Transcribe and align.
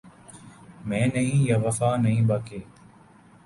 میں 0.85 1.05
نہیں 1.07 1.43
یا 1.47 1.57
وفا 1.57 1.95
نہیں 1.95 2.21
باقی 2.27 2.59